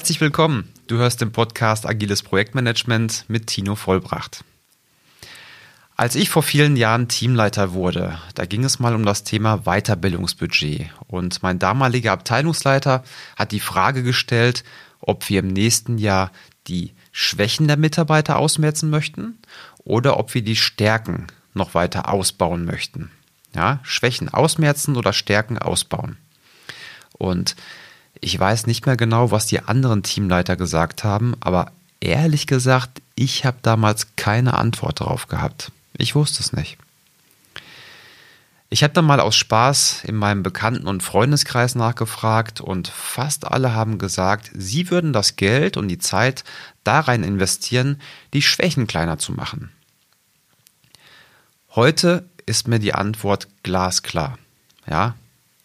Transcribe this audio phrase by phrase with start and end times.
[0.00, 0.66] Herzlich willkommen.
[0.86, 4.42] Du hörst den Podcast Agiles Projektmanagement mit Tino Vollbracht.
[5.94, 10.88] Als ich vor vielen Jahren Teamleiter wurde, da ging es mal um das Thema Weiterbildungsbudget.
[11.06, 13.04] Und mein damaliger Abteilungsleiter
[13.36, 14.64] hat die Frage gestellt,
[15.00, 16.32] ob wir im nächsten Jahr
[16.66, 19.38] die Schwächen der Mitarbeiter ausmerzen möchten
[19.84, 23.10] oder ob wir die Stärken noch weiter ausbauen möchten.
[23.54, 26.16] Ja, Schwächen ausmerzen oder Stärken ausbauen.
[27.18, 27.54] Und
[28.20, 33.44] ich weiß nicht mehr genau, was die anderen Teamleiter gesagt haben, aber ehrlich gesagt, ich
[33.44, 35.72] habe damals keine Antwort darauf gehabt.
[35.96, 36.78] Ich wusste es nicht.
[38.72, 43.74] Ich habe dann mal aus Spaß in meinem Bekannten- und Freundeskreis nachgefragt und fast alle
[43.74, 46.44] haben gesagt, sie würden das Geld und die Zeit
[46.84, 48.00] da rein investieren,
[48.32, 49.72] die Schwächen kleiner zu machen.
[51.74, 54.38] Heute ist mir die Antwort glasklar.
[54.86, 55.14] Ja,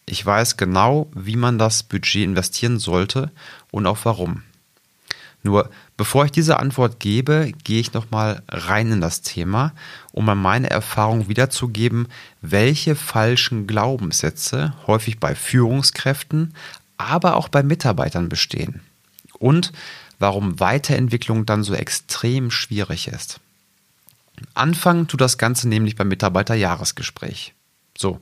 [0.05, 3.31] ich weiß genau, wie man das Budget investieren sollte
[3.71, 4.43] und auch warum.
[5.43, 9.73] Nur bevor ich diese Antwort gebe, gehe ich nochmal rein in das Thema,
[10.11, 12.07] um an meine Erfahrung wiederzugeben,
[12.41, 16.55] welche falschen Glaubenssätze häufig bei Führungskräften,
[16.97, 18.81] aber auch bei Mitarbeitern bestehen.
[19.37, 19.71] Und
[20.17, 23.39] warum Weiterentwicklung dann so extrem schwierig ist.
[24.53, 27.53] Anfangen tut das Ganze nämlich beim Mitarbeiterjahresgespräch.
[27.97, 28.19] So,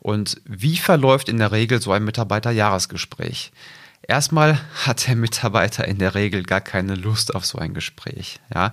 [0.00, 3.52] und wie verläuft in der Regel so ein Mitarbeiterjahresgespräch?
[4.02, 8.40] Erstmal hat der Mitarbeiter in der Regel gar keine Lust auf so ein Gespräch.
[8.52, 8.72] Ja,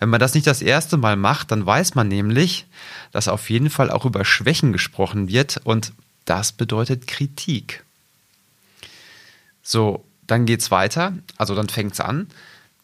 [0.00, 2.66] wenn man das nicht das erste Mal macht, dann weiß man nämlich,
[3.12, 5.92] dass auf jeden Fall auch über Schwächen gesprochen wird und
[6.24, 7.84] das bedeutet Kritik.
[9.62, 11.12] So, dann geht's weiter.
[11.36, 12.28] Also dann fängt's an.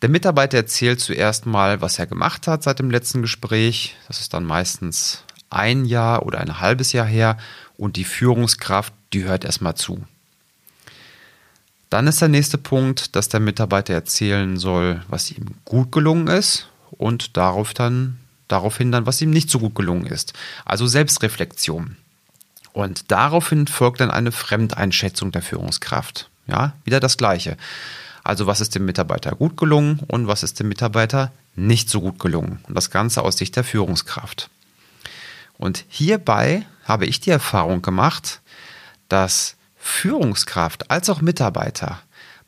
[0.02, 3.96] Der Mitarbeiter erzählt zuerst mal, was er gemacht hat seit dem letzten Gespräch.
[4.07, 7.39] Das ist dann meistens ein Jahr oder ein halbes Jahr her
[7.77, 10.05] und die Führungskraft, die hört erstmal zu.
[11.91, 16.69] Dann ist der nächste Punkt, dass der Mitarbeiter erzählen soll, was ihm gut gelungen ist
[16.91, 20.35] und darauf dann, daraufhin dann, was ihm nicht so gut gelungen ist.
[20.67, 21.97] Also Selbstreflexion.
[22.73, 26.29] Und daraufhin folgt dann eine Fremdeinschätzung der Führungskraft.
[26.47, 27.57] Ja, wieder das Gleiche.
[28.23, 32.19] Also was ist dem Mitarbeiter gut gelungen und was ist dem Mitarbeiter nicht so gut
[32.19, 32.61] gelungen.
[32.69, 34.51] Und das Ganze aus Sicht der Führungskraft.
[35.58, 38.41] Und hierbei habe ich die Erfahrung gemacht,
[39.08, 42.01] dass Führungskraft als auch Mitarbeiter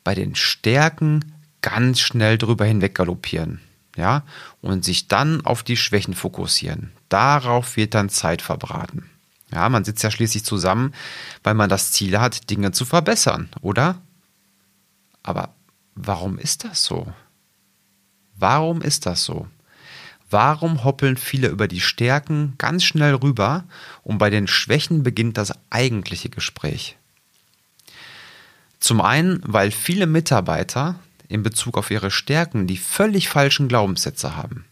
[0.04, 3.60] bei den Stärken ganz schnell drüber hinweg galoppieren.
[3.96, 4.22] Ja,
[4.62, 6.92] und sich dann auf die Schwächen fokussieren.
[7.08, 9.10] Darauf wird dann Zeit verbraten.
[9.52, 10.94] Ja, man sitzt ja schließlich zusammen,
[11.42, 14.00] weil man das Ziel hat, Dinge zu verbessern, oder?
[15.24, 15.54] Aber
[15.96, 17.12] warum ist das so?
[18.36, 19.48] Warum ist das so?
[20.30, 23.64] Warum hoppeln viele über die Stärken ganz schnell rüber
[24.04, 26.96] und bei den Schwächen beginnt das eigentliche Gespräch?
[28.78, 30.94] Zum einen, weil viele Mitarbeiter
[31.28, 34.64] in Bezug auf ihre Stärken die völlig falschen Glaubenssätze haben.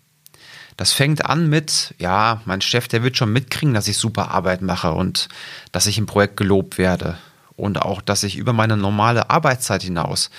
[0.76, 4.62] Das fängt an mit, ja, mein Chef, der wird schon mitkriegen, dass ich super Arbeit
[4.62, 5.28] mache und
[5.72, 7.18] dass ich im Projekt gelobt werde
[7.56, 10.30] und auch, dass ich über meine normale Arbeitszeit hinaus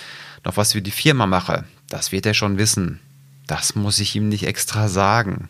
[0.44, 1.64] noch was für die Firma mache.
[1.90, 3.00] Das wird er schon wissen.
[3.50, 5.48] Das muss ich ihm nicht extra sagen.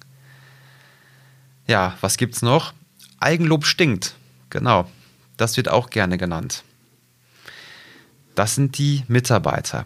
[1.67, 2.73] Ja, was gibt's noch?
[3.19, 4.15] Eigenlob stinkt.
[4.49, 4.91] Genau.
[5.37, 6.65] Das wird auch gerne genannt.
[8.35, 9.85] Das sind die Mitarbeiter.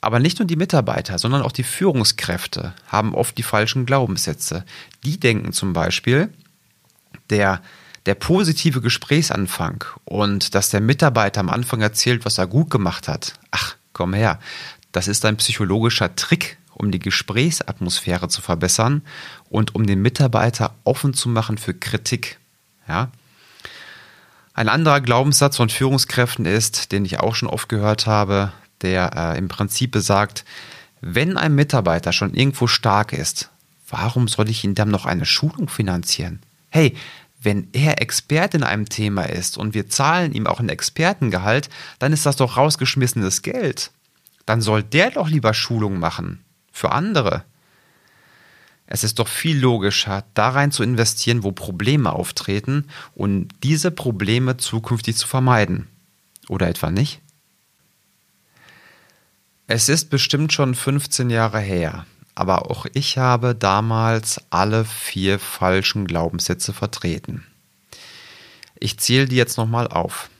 [0.00, 4.64] Aber nicht nur die Mitarbeiter, sondern auch die Führungskräfte haben oft die falschen Glaubenssätze.
[5.02, 6.32] Die denken zum Beispiel,
[7.30, 7.60] der,
[8.06, 13.32] der positive Gesprächsanfang und dass der Mitarbeiter am Anfang erzählt, was er gut gemacht hat.
[13.50, 14.38] Ach, komm her.
[14.92, 19.02] Das ist ein psychologischer Trick, um die Gesprächsatmosphäre zu verbessern
[19.48, 22.38] und um den Mitarbeiter offen zu machen für Kritik.
[22.86, 23.10] Ja?
[24.54, 28.52] Ein anderer Glaubenssatz von Führungskräften ist, den ich auch schon oft gehört habe,
[28.82, 30.44] der äh, im Prinzip besagt,
[31.00, 33.50] wenn ein Mitarbeiter schon irgendwo stark ist,
[33.88, 36.40] warum soll ich ihm dann noch eine Schulung finanzieren?
[36.70, 36.96] Hey,
[37.40, 41.68] wenn er Experte in einem Thema ist und wir zahlen ihm auch ein Expertengehalt,
[41.98, 43.92] dann ist das doch rausgeschmissenes Geld.
[44.46, 46.40] Dann soll der doch lieber Schulung machen
[46.76, 47.44] für andere.
[48.86, 54.58] Es ist doch viel logischer, da rein zu investieren, wo Probleme auftreten und diese Probleme
[54.58, 55.88] zukünftig zu vermeiden.
[56.48, 57.20] Oder etwa nicht?
[59.66, 62.06] Es ist bestimmt schon 15 Jahre her,
[62.36, 67.44] aber auch ich habe damals alle vier falschen Glaubenssätze vertreten.
[68.78, 70.30] Ich zähle die jetzt nochmal auf.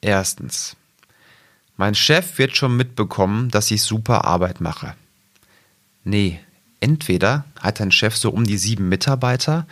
[0.00, 0.74] Erstens.
[1.76, 4.94] Mein Chef wird schon mitbekommen, dass ich super Arbeit mache.
[6.04, 6.38] Nee,
[6.80, 9.66] entweder hat dein Chef so um die sieben Mitarbeiter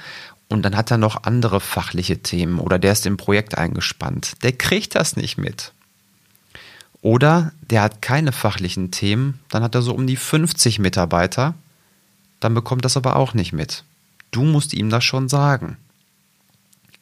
[0.48, 4.42] und dann hat er noch andere fachliche Themen oder der ist im Projekt eingespannt.
[4.42, 5.72] Der kriegt das nicht mit.
[7.02, 11.54] Oder der hat keine fachlichen Themen, dann hat er so um die 50 Mitarbeiter,
[12.40, 13.84] dann bekommt das aber auch nicht mit.
[14.30, 15.76] Du musst ihm das schon sagen.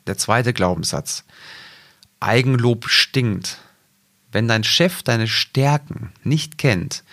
[0.06, 1.24] Der zweite Glaubenssatz.
[2.18, 3.58] Eigenlob stinkt.
[4.32, 7.04] Wenn dein Chef deine Stärken nicht kennt,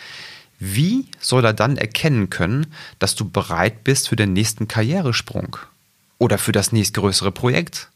[0.60, 2.68] wie soll er dann erkennen können,
[3.00, 5.58] dass du bereit bist für den nächsten Karrieresprung
[6.18, 7.90] oder für das nächstgrößere Projekt?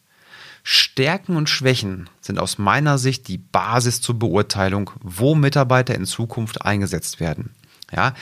[0.64, 6.64] Stärken und Schwächen sind aus meiner Sicht die Basis zur Beurteilung, wo Mitarbeiter in Zukunft
[6.64, 7.50] eingesetzt werden.
[7.92, 8.14] Ja,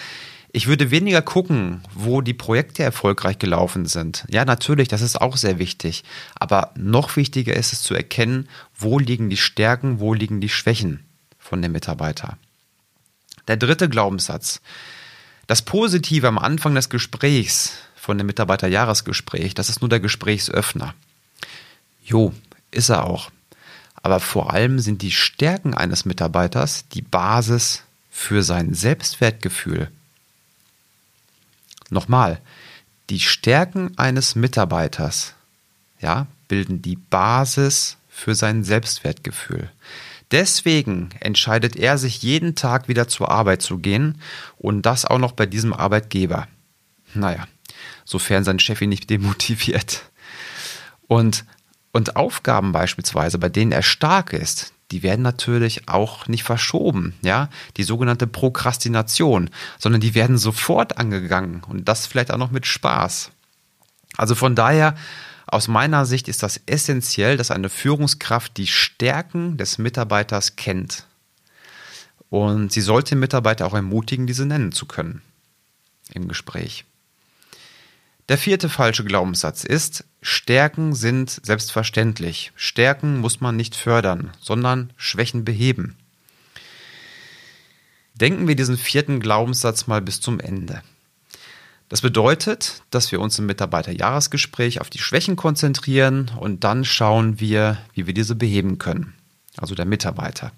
[0.51, 4.25] ich würde weniger gucken, wo die Projekte erfolgreich gelaufen sind.
[4.29, 6.03] Ja, natürlich, das ist auch sehr wichtig.
[6.35, 11.01] Aber noch wichtiger ist es zu erkennen, wo liegen die Stärken, wo liegen die Schwächen
[11.37, 12.37] von dem Mitarbeiter.
[13.49, 14.61] Der dritte Glaubenssatz.
[15.47, 20.93] Das Positive am Anfang des Gesprächs von dem Mitarbeiterjahresgespräch, das ist nur der Gesprächsöffner.
[22.03, 22.31] Jo,
[22.69, 23.31] ist er auch.
[23.95, 27.81] Aber vor allem sind die Stärken eines Mitarbeiters die Basis
[28.11, 29.89] für sein Selbstwertgefühl.
[31.89, 32.39] Nochmal,
[33.09, 35.33] die Stärken eines Mitarbeiters
[35.99, 39.71] ja, bilden die Basis für sein Selbstwertgefühl.
[40.31, 44.21] Deswegen entscheidet er sich jeden Tag wieder zur Arbeit zu gehen
[44.57, 46.47] und das auch noch bei diesem Arbeitgeber.
[47.13, 47.47] Naja,
[48.05, 50.03] sofern sein Chef ihn nicht demotiviert.
[51.07, 51.45] Und,
[51.91, 57.49] und Aufgaben beispielsweise, bei denen er stark ist, die werden natürlich auch nicht verschoben, ja,
[57.77, 63.31] die sogenannte Prokrastination, sondern die werden sofort angegangen und das vielleicht auch noch mit Spaß.
[64.17, 64.95] Also von daher,
[65.51, 71.05] aus meiner Sicht ist das essentiell, dass eine Führungskraft die Stärken des Mitarbeiters kennt.
[72.29, 75.21] Und sie sollte Mitarbeiter auch ermutigen, diese nennen zu können
[76.13, 76.85] im Gespräch.
[78.29, 82.51] Der vierte falsche Glaubenssatz ist, Stärken sind selbstverständlich.
[82.55, 85.97] Stärken muss man nicht fördern, sondern Schwächen beheben.
[88.13, 90.83] Denken wir diesen vierten Glaubenssatz mal bis zum Ende.
[91.89, 97.79] Das bedeutet, dass wir uns im Mitarbeiterjahresgespräch auf die Schwächen konzentrieren und dann schauen wir,
[97.93, 99.15] wie wir diese beheben können.
[99.57, 100.51] Also der Mitarbeiter.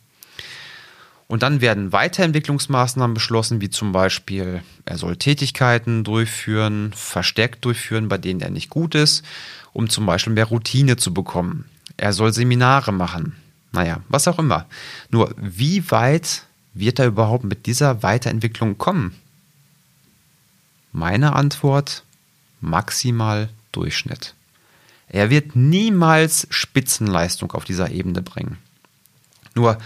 [1.27, 8.17] Und dann werden Weiterentwicklungsmaßnahmen beschlossen, wie zum Beispiel, er soll Tätigkeiten durchführen, verstärkt durchführen, bei
[8.17, 9.23] denen er nicht gut ist,
[9.71, 11.63] um zum Beispiel mehr Routine zu bekommen.
[11.95, 13.37] Er soll Seminare machen.
[13.71, 14.65] Naja, was auch immer.
[15.09, 16.43] Nur, wie weit
[16.73, 19.15] wird er überhaupt mit dieser Weiterentwicklung kommen?
[20.91, 22.03] Meine Antwort,
[22.59, 24.33] maximal Durchschnitt.
[25.07, 28.57] Er wird niemals Spitzenleistung auf dieser Ebene bringen.
[29.55, 29.77] Nur,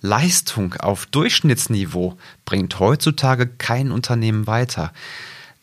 [0.00, 2.16] Leistung auf Durchschnittsniveau
[2.46, 4.92] bringt heutzutage kein Unternehmen weiter.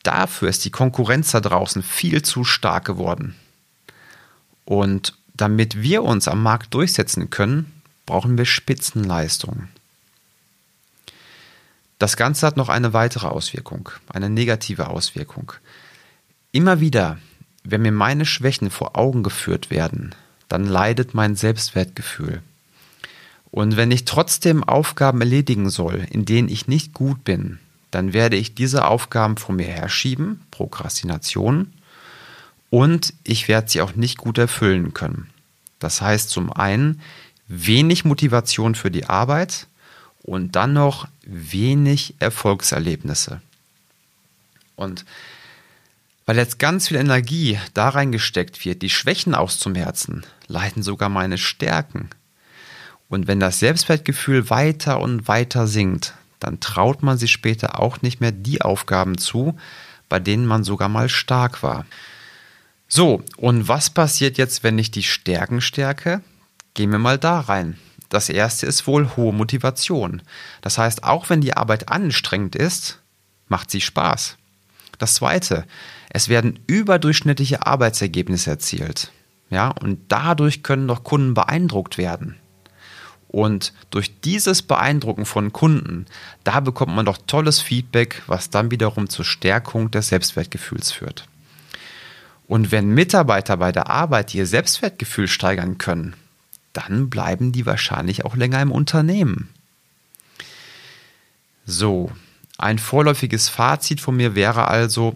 [0.03, 3.35] Dafür ist die Konkurrenz da draußen viel zu stark geworden.
[4.65, 7.71] Und damit wir uns am Markt durchsetzen können,
[8.05, 9.69] brauchen wir Spitzenleistungen.
[11.99, 15.53] Das Ganze hat noch eine weitere Auswirkung, eine negative Auswirkung.
[16.51, 17.17] Immer wieder,
[17.63, 20.13] wenn mir meine Schwächen vor Augen geführt werden,
[20.47, 22.41] dann leidet mein Selbstwertgefühl.
[23.51, 27.59] Und wenn ich trotzdem Aufgaben erledigen soll, in denen ich nicht gut bin,
[27.91, 31.73] dann werde ich diese Aufgaben vor mir herschieben, Prokrastination,
[32.69, 35.29] und ich werde sie auch nicht gut erfüllen können.
[35.79, 37.01] Das heißt zum einen
[37.47, 39.67] wenig Motivation für die Arbeit
[40.27, 43.41] und dann noch wenig Erfolgserlebnisse.
[44.75, 45.05] Und
[46.25, 52.09] weil jetzt ganz viel Energie da reingesteckt wird, die Schwächen auszumerzen, leiden sogar meine Stärken.
[53.07, 58.19] Und wenn das Selbstwertgefühl weiter und weiter sinkt, dann traut man sich später auch nicht
[58.19, 59.57] mehr die Aufgaben zu,
[60.09, 61.85] bei denen man sogar mal stark war.
[62.89, 66.21] So, und was passiert jetzt, wenn ich die Stärken stärke?
[66.73, 67.77] Gehen wir mal da rein.
[68.09, 70.21] Das erste ist wohl hohe Motivation.
[70.61, 73.01] Das heißt, auch wenn die Arbeit anstrengend ist,
[73.47, 74.37] macht sie Spaß.
[74.97, 75.65] Das zweite,
[76.09, 79.11] es werden überdurchschnittliche Arbeitsergebnisse erzielt.
[79.49, 82.35] Ja, und dadurch können doch Kunden beeindruckt werden.
[83.27, 86.05] Und durch dieses Beeindrucken von Kunden,
[86.43, 91.27] da bekommt man doch tolles Feedback, was dann wiederum zur Stärkung des Selbstwertgefühls führt.
[92.47, 96.15] Und wenn Mitarbeiter bei der Arbeit ihr Selbstwertgefühl steigern können,
[96.77, 99.49] dann bleiben die wahrscheinlich auch länger im Unternehmen.
[101.65, 102.11] So,
[102.59, 105.15] ein vorläufiges Fazit von mir wäre also,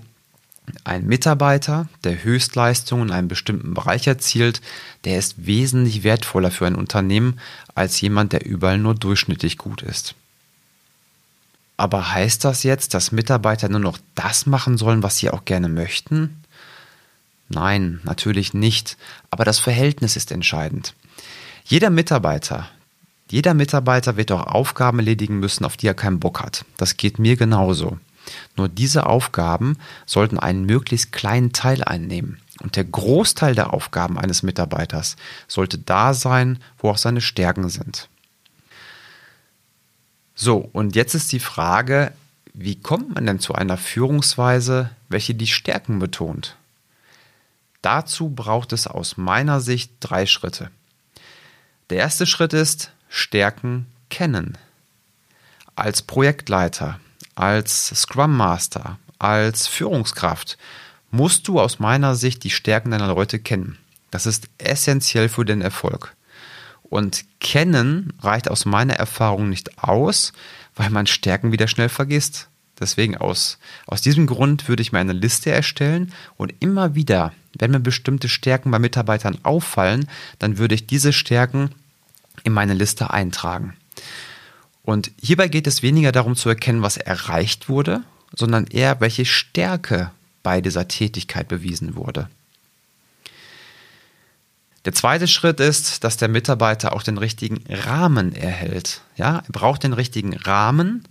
[0.84, 4.62] ein Mitarbeiter, der Höchstleistungen in einem bestimmten Bereich erzielt,
[5.06, 7.40] der ist wesentlich wertvoller für ein Unternehmen
[7.76, 10.16] als jemand, der überall nur durchschnittlich gut ist.
[11.78, 15.70] Aber heißt das jetzt, dass Mitarbeiter nur noch das machen sollen, was sie auch gerne
[15.70, 16.44] möchten?
[17.50, 18.98] Nein, natürlich nicht,
[19.30, 20.94] aber das Verhältnis ist entscheidend.
[21.64, 22.70] Jeder Mitarbeiter,
[23.32, 26.66] Jeder Mitarbeiter wird auch Aufgaben erledigen müssen, auf die er keinen Bock hat.
[26.76, 27.98] Das geht mir genauso.
[28.58, 32.40] Nur diese Aufgaben sollten einen möglichst kleinen Teil einnehmen.
[32.62, 35.16] Und der Großteil der Aufgaben eines Mitarbeiters
[35.48, 38.10] sollte da sein, wo auch seine Stärken sind.
[40.36, 42.12] So, und jetzt ist die Frage,
[42.54, 46.58] wie kommt man denn zu einer Führungsweise, welche die Stärken betont?
[47.82, 50.70] Dazu braucht es aus meiner Sicht drei Schritte.
[51.92, 54.58] Der erste Schritt ist Stärken kennen.
[55.76, 57.02] Als Projektleiter,
[57.36, 60.58] als Scrum Master, als Führungskraft
[61.10, 63.78] musst du aus meiner Sicht die Stärken deiner Leute kennen.
[64.10, 66.16] Das ist essentiell für den Erfolg.
[66.84, 70.32] Und kennen reicht aus meiner Erfahrung nicht aus,
[70.76, 72.48] weil man Stärken wieder schnell vergisst.
[72.80, 77.72] Deswegen aus, aus diesem Grund würde ich mir eine Liste erstellen und immer wieder, wenn
[77.72, 81.70] mir bestimmte Stärken bei Mitarbeitern auffallen, dann würde ich diese Stärken
[82.44, 83.76] in meine Liste eintragen.
[84.84, 88.02] Und hierbei geht es weniger darum zu erkennen, was erreicht wurde,
[88.36, 90.10] sondern eher, welche Stärke
[90.42, 92.30] bei dieser Tätigkeit bewiesen wurde.
[94.86, 99.02] Der zweite Schritt ist, dass der Mitarbeiter auch den richtigen Rahmen erhält.
[99.16, 101.08] Ja, er braucht den richtigen Rahmen,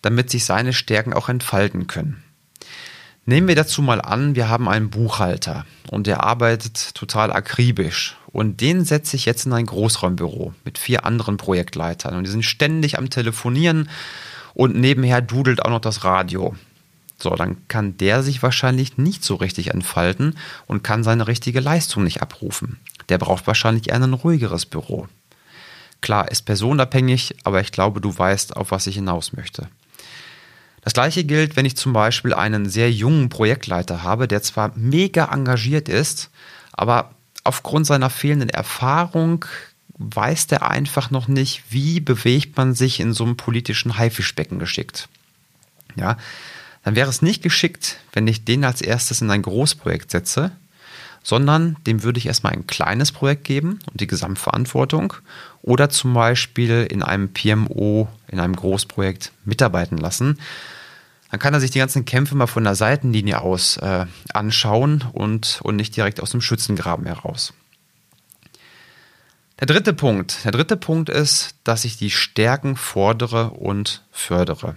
[0.00, 2.22] damit sich seine Stärken auch entfalten können.
[3.26, 8.16] Nehmen wir dazu mal an, wir haben einen Buchhalter und der arbeitet total akribisch.
[8.26, 12.14] Und den setze ich jetzt in ein Großraumbüro mit vier anderen Projektleitern.
[12.14, 13.88] Und die sind ständig am Telefonieren
[14.54, 16.54] und nebenher dudelt auch noch das Radio.
[17.18, 22.04] So, dann kann der sich wahrscheinlich nicht so richtig entfalten und kann seine richtige Leistung
[22.04, 22.78] nicht abrufen.
[23.08, 25.08] Der braucht wahrscheinlich eher ein ruhigeres Büro.
[26.00, 29.68] Klar, ist personenabhängig, aber ich glaube, du weißt, auf was ich hinaus möchte.
[30.82, 35.26] Das gleiche gilt, wenn ich zum Beispiel einen sehr jungen Projektleiter habe, der zwar mega
[35.32, 36.30] engagiert ist,
[36.72, 37.10] aber
[37.44, 39.44] aufgrund seiner fehlenden Erfahrung
[39.98, 45.08] weiß der einfach noch nicht, wie bewegt man sich in so einem politischen Haifischbecken geschickt.
[45.96, 46.16] Ja,
[46.84, 50.52] dann wäre es nicht geschickt, wenn ich den als erstes in ein Großprojekt setze,
[51.22, 55.14] sondern dem würde ich erstmal ein kleines Projekt geben und die Gesamtverantwortung
[55.62, 60.38] oder zum Beispiel in einem PMO, in einem Großprojekt mitarbeiten lassen.
[61.30, 65.60] Dann kann er sich die ganzen Kämpfe mal von der Seitenlinie aus äh, anschauen und,
[65.62, 67.52] und nicht direkt aus dem Schützengraben heraus.
[69.60, 70.44] Der dritte Punkt.
[70.44, 74.76] Der dritte Punkt ist, dass ich die Stärken fordere und fördere.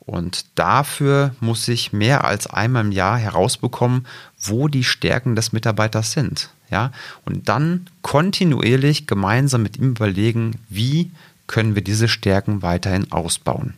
[0.00, 4.06] Und dafür muss ich mehr als einmal im Jahr herausbekommen,
[4.38, 6.50] wo die Stärken des Mitarbeiters sind.
[6.70, 6.92] Ja?
[7.24, 11.10] Und dann kontinuierlich gemeinsam mit ihm überlegen, wie
[11.46, 13.74] können wir diese Stärken weiterhin ausbauen.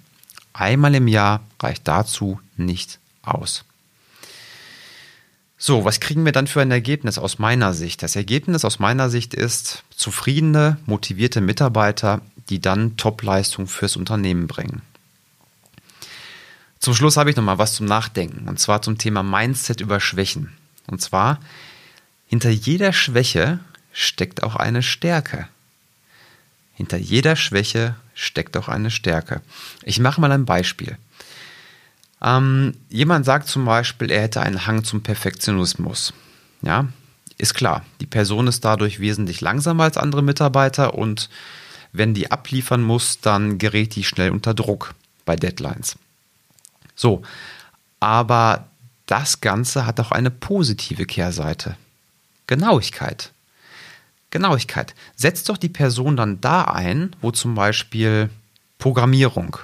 [0.52, 3.64] Einmal im Jahr reicht dazu nicht aus.
[5.58, 8.02] So, was kriegen wir dann für ein Ergebnis aus meiner Sicht?
[8.02, 14.82] Das Ergebnis aus meiner Sicht ist zufriedene, motivierte Mitarbeiter, die dann Topleistung fürs Unternehmen bringen.
[16.78, 19.98] Zum Schluss habe ich noch mal was zum Nachdenken und zwar zum Thema Mindset über
[19.98, 20.52] Schwächen.
[20.86, 21.40] Und zwar
[22.26, 23.60] hinter jeder Schwäche
[23.92, 25.48] steckt auch eine Stärke.
[26.74, 29.40] Hinter jeder Schwäche steckt auch eine Stärke.
[29.82, 30.98] Ich mache mal ein Beispiel.
[32.22, 36.12] Ähm, jemand sagt zum Beispiel, er hätte einen Hang zum Perfektionismus.
[36.62, 36.88] Ja,
[37.38, 37.84] ist klar.
[38.00, 41.28] Die Person ist dadurch wesentlich langsamer als andere Mitarbeiter und
[41.92, 45.96] wenn die abliefern muss, dann gerät die schnell unter Druck bei Deadlines.
[46.94, 47.22] So,
[48.00, 48.68] aber
[49.06, 51.76] das Ganze hat auch eine positive Kehrseite.
[52.46, 53.32] Genauigkeit.
[54.30, 54.94] Genauigkeit.
[55.14, 58.30] Setzt doch die Person dann da ein, wo zum Beispiel
[58.78, 59.56] Programmierung,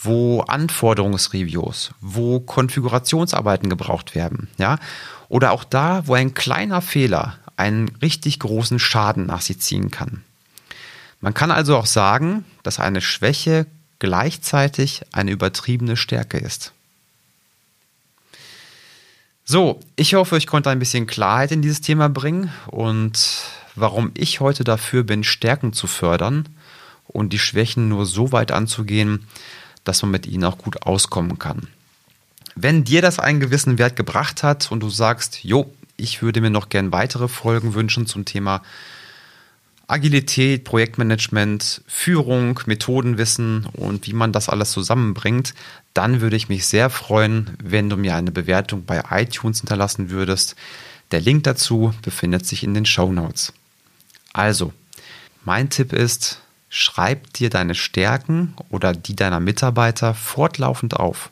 [0.00, 4.78] wo Anforderungsreviews, wo Konfigurationsarbeiten gebraucht werden, ja,
[5.28, 10.22] oder auch da, wo ein kleiner Fehler einen richtig großen Schaden nach sich ziehen kann.
[11.20, 13.66] Man kann also auch sagen, dass eine Schwäche
[13.98, 16.72] gleichzeitig eine übertriebene Stärke ist.
[19.46, 23.42] So, ich hoffe, ich konnte ein bisschen Klarheit in dieses Thema bringen und
[23.74, 26.48] warum ich heute dafür bin, Stärken zu fördern
[27.06, 29.26] und die Schwächen nur so weit anzugehen,
[29.84, 31.68] dass man mit ihnen auch gut auskommen kann.
[32.54, 36.50] Wenn dir das einen gewissen Wert gebracht hat und du sagst, jo, ich würde mir
[36.50, 38.62] noch gern weitere Folgen wünschen zum Thema
[39.86, 45.54] Agilität, Projektmanagement, Führung, Methodenwissen und wie man das alles zusammenbringt,
[45.92, 50.56] dann würde ich mich sehr freuen, wenn du mir eine Bewertung bei iTunes hinterlassen würdest.
[51.10, 53.52] Der Link dazu befindet sich in den Show Notes.
[54.32, 54.72] Also,
[55.44, 61.30] mein Tipp ist, schreib dir deine Stärken oder die deiner Mitarbeiter fortlaufend auf.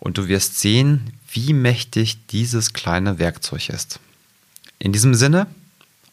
[0.00, 4.00] Und du wirst sehen, wie mächtig dieses kleine Werkzeug ist.
[4.78, 5.46] In diesem Sinne,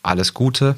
[0.02, 0.78] alles Gute,